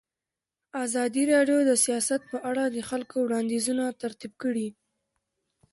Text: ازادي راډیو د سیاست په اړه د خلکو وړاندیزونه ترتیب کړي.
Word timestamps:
ازادي 0.85 1.23
راډیو 1.33 1.59
د 1.69 1.71
سیاست 1.85 2.21
په 2.31 2.37
اړه 2.49 2.63
د 2.67 2.77
خلکو 2.89 3.15
وړاندیزونه 3.21 3.85
ترتیب 4.01 4.31
کړي. 4.43 4.67